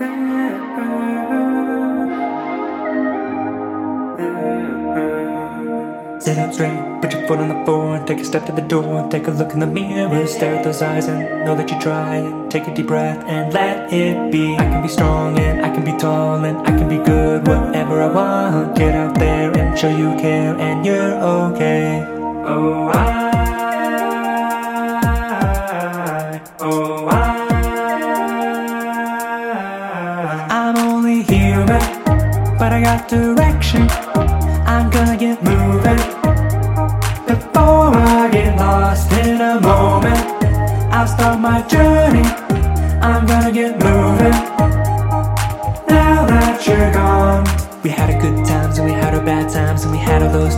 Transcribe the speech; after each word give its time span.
Sit 0.00 0.08
up 6.38 6.54
straight, 6.54 7.02
put 7.02 7.12
your 7.12 7.26
foot 7.28 7.38
on 7.38 7.48
the 7.50 7.62
floor, 7.66 8.02
take 8.06 8.20
a 8.20 8.24
step 8.24 8.46
to 8.46 8.52
the 8.52 8.62
door. 8.62 9.06
Take 9.10 9.28
a 9.28 9.30
look 9.30 9.52
in 9.52 9.60
the 9.60 9.66
mirror, 9.66 10.26
stare 10.26 10.56
at 10.56 10.64
those 10.64 10.80
eyes, 10.80 11.06
and 11.06 11.44
know 11.44 11.54
that 11.54 11.70
you're 11.70 11.82
trying. 11.82 12.48
Take 12.48 12.66
a 12.66 12.74
deep 12.74 12.86
breath 12.86 13.22
and 13.26 13.52
let 13.52 13.92
it 13.92 14.32
be. 14.32 14.54
I 14.54 14.64
can 14.64 14.80
be 14.80 14.88
strong 14.88 15.38
and 15.38 15.60
I 15.66 15.68
can 15.68 15.84
be 15.84 15.94
tall 15.98 16.42
and 16.46 16.56
I 16.66 16.70
can 16.78 16.88
be 16.88 16.96
good, 16.96 17.46
whatever 17.46 18.00
I 18.00 18.08
want. 18.10 18.78
Get 18.78 18.94
out 18.94 19.18
there 19.18 19.54
and 19.54 19.78
show 19.78 19.94
you 19.94 20.18
care, 20.18 20.56
and 20.58 20.82
you're 20.86 21.12
okay. 21.20 22.06
Oh, 22.46 22.88
I, 22.88 23.09
human, 31.50 31.82
but 32.58 32.70
I 32.72 32.80
got 32.80 33.08
direction. 33.08 33.82
I'm 34.72 34.88
gonna 34.96 35.16
get 35.16 35.42
moving 35.42 36.02
before 37.30 37.90
I 38.18 38.28
get 38.30 38.56
lost 38.56 39.10
in 39.24 39.40
a 39.40 39.60
moment. 39.60 40.22
I'll 40.94 41.10
start 41.16 41.40
my 41.40 41.60
journey. 41.74 42.26
I'm 43.08 43.24
gonna 43.26 43.52
get 43.60 43.72
moving 43.88 44.38
now 45.98 46.18
that 46.32 46.64
you're 46.66 46.92
gone. 46.92 47.44
We 47.82 47.90
had 47.90 48.08
our 48.14 48.20
good 48.24 48.38
times 48.46 48.78
and 48.78 48.86
we 48.88 48.92
had 49.02 49.14
our 49.14 49.24
bad 49.24 49.50
times 49.50 49.84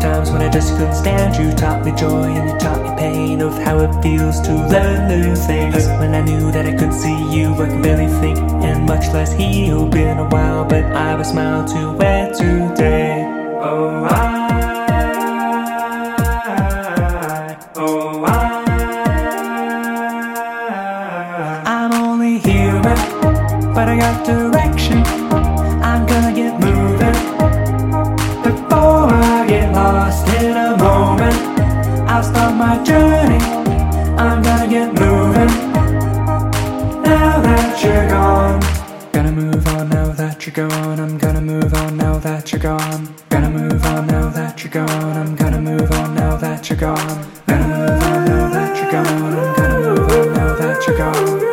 times 0.02 0.32
when 0.32 0.42
I 0.42 0.50
just 0.50 0.76
couldn't 0.76 0.94
stand 0.94 1.36
you. 1.36 1.52
Taught 1.54 1.84
me 1.84 1.92
joy 1.92 2.24
and 2.24 2.50
you 2.50 2.58
taught 2.58 2.82
me 2.82 2.90
pain 2.98 3.40
of 3.40 3.56
how 3.56 3.78
it 3.78 3.92
feels 4.02 4.40
to 4.40 4.52
learn 4.52 5.08
new 5.08 5.36
things. 5.36 5.86
When 6.00 6.12
I 6.14 6.20
knew 6.22 6.50
that 6.50 6.66
I 6.66 6.74
could 6.76 6.92
see 6.92 7.18
you, 7.34 7.54
I 7.54 7.68
could 7.68 7.82
barely 7.82 8.08
think 8.20 8.38
and 8.38 8.84
much 8.84 9.06
less 9.14 9.32
heal. 9.32 9.86
Been 9.86 10.18
a 10.18 10.28
while, 10.28 10.64
but 10.64 10.84
I 10.84 11.10
have 11.10 11.20
a 11.20 11.24
smile 11.24 11.64
to 11.68 11.92
wear 11.92 12.32
today. 12.34 13.24
Oh, 13.62 14.04
I, 14.04 14.18
oh, 17.76 18.24
I, 18.24 18.42
I'm 21.64 21.92
only 21.92 22.38
human, 22.40 22.98
but 23.72 23.88
I 23.88 23.96
got 23.98 24.26
direction. 24.26 24.61
you're 40.46 40.68
gone, 40.68 40.98
I'm 40.98 41.18
gonna 41.18 41.40
move 41.40 41.72
on 41.74 41.96
now 41.96 42.18
that 42.18 42.50
you're 42.50 42.60
gone. 42.60 43.14
Gonna 43.28 43.50
move 43.50 43.84
on 43.84 44.06
now 44.06 44.28
that 44.30 44.64
you're 44.64 44.72
gone, 44.72 45.16
I'm 45.16 45.36
gonna 45.36 45.60
move 45.60 45.90
on 45.92 46.14
now 46.14 46.36
that 46.36 46.68
you're 46.68 46.78
gone. 46.78 47.26
Gonna 47.46 47.68
move 47.68 48.02
on 48.02 48.24
now 48.24 48.48
that 48.50 48.76
you're 48.76 48.90
gone, 48.90 49.06
I'm 49.06 49.54
gonna 49.54 49.78
move 49.78 50.10
on 50.10 50.32
now 50.34 50.54
that 50.54 50.86
you're 50.86 50.98
gone. 50.98 51.51